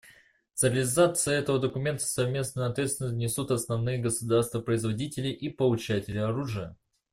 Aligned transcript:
За 0.55 0.69
реализацию 0.69 1.35
этого 1.37 1.59
документа 1.59 2.03
совместную 2.03 2.67
ответственность 2.71 3.17
несут 3.17 3.51
основные 3.51 3.99
государства-производители 3.99 5.27
и 5.27 5.47
получатели 5.49 6.17
оружия. 6.17 6.75